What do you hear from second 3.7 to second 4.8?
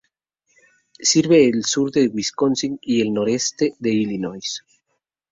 de Illinois.